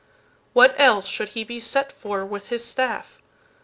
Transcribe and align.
What 0.53 0.73
else 0.79 1.05
should 1.05 1.29
he 1.37 1.43
be 1.43 1.59
set 1.59 1.91
for, 1.91 2.25
with 2.25 2.47
his 2.47 2.65
staff? 2.65 3.21